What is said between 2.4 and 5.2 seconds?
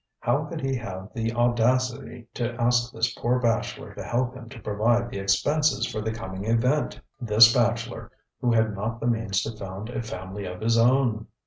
ask this poor bachelor to help him to provide the